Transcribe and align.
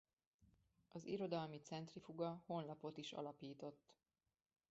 Az 0.87 1.05
Irodalmi 1.05 1.57
Centrifuga 1.61 2.43
honlapot 2.45 2.97
is 2.97 3.11
alapított. 3.11 3.93